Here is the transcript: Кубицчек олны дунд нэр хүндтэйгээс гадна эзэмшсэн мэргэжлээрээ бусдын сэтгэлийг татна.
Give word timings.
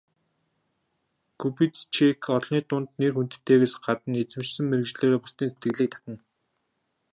Кубицчек 1.39 2.21
олны 2.35 2.59
дунд 2.69 2.89
нэр 2.99 3.13
хүндтэйгээс 3.15 3.73
гадна 3.83 4.15
эзэмшсэн 4.23 4.65
мэргэжлээрээ 4.67 5.19
бусдын 5.21 5.47
сэтгэлийг 5.51 5.91
татна. 5.93 6.15